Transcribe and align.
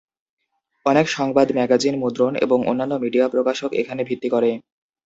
অনেক 0.85 1.05
সংবাদ, 1.09 1.47
ম্যাগাজিন, 1.55 1.95
মুদ্রণ 1.99 2.33
এবং 2.45 2.59
অন্যান্য 2.67 2.93
মিডিয়া 3.03 3.25
প্রকাশক 3.27 3.69
এখানে 3.73 4.01
ভিত্তি 4.03 4.27
করে। 4.29 4.49